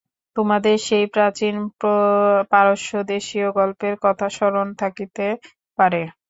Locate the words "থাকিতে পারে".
4.81-6.01